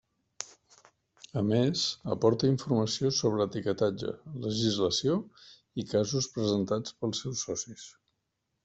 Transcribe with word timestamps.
A 1.41 1.43
més 1.49 1.83
aporta 2.15 2.49
informació 2.53 3.11
sobre 3.19 3.47
etiquetatge, 3.51 4.17
legislació 4.49 5.21
i 5.83 5.87
casos 5.95 6.31
presentats 6.39 6.99
pels 7.03 7.25
seus 7.27 7.47
socis. 7.51 7.89